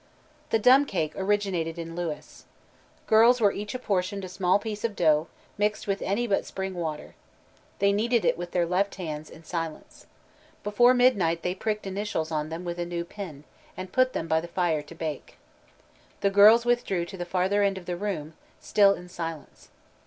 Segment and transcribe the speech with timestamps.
[0.49, 2.45] The "dumb cake" originated in Lewis.
[3.05, 5.27] Girls were each apportioned a small piece of dough,
[5.59, 7.13] mixed with any but spring water.
[7.77, 10.07] They kneaded it with their left thumbs, in silence.
[10.63, 13.43] Before midnight they pricked initials on them with a new pin,
[13.77, 15.37] and put them by the fire to bake.
[16.21, 19.69] The girls withdrew to the farther end of the room, still in silence.